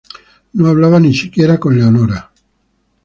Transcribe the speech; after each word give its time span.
No 0.53 0.67
hablaba 0.67 0.99
ni 0.99 1.13
siquiera 1.13 1.59
con 1.59 1.77
Leonora. 1.77 2.31